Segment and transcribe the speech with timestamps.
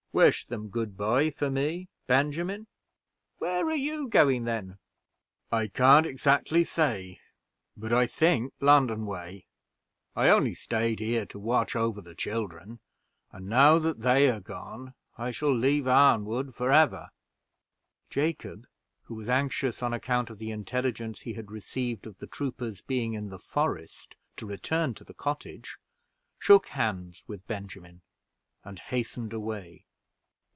[0.13, 2.67] "Wish them good by for me, Benjamin."
[3.37, 4.77] "Where are you going, then?"
[5.53, 7.21] "I can't exactly say,
[7.77, 9.45] but I think London way.
[10.13, 12.81] I only staid here to watch over the children;
[13.31, 17.11] and now that they are gone, I shall leave Arnwood forever."
[18.09, 18.67] Jacob,
[19.03, 23.13] who was anxious, on account of the intelligence he had received of the troopers being
[23.13, 25.77] in the forest, to return to the cottage,
[26.37, 28.01] shook hands with Benjamin,
[28.65, 29.85] and hastened away.